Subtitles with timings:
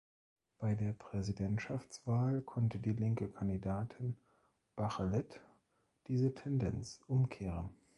[0.57, 4.17] Bei der Präsidentschaftswahl konnte die linke Kandidatin
[4.75, 5.39] Bachelet
[6.07, 7.69] diese Tendenz umkehren.